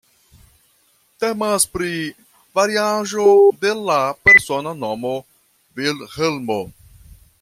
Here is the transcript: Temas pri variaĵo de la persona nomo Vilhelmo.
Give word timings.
Temas 1.23 1.67
pri 1.73 1.89
variaĵo 2.59 3.27
de 3.67 3.75
la 3.91 3.99
persona 4.29 4.75
nomo 4.81 5.13
Vilhelmo. 5.83 6.59